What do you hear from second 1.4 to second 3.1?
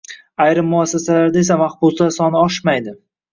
esa mahbuslar soni oshmaydi.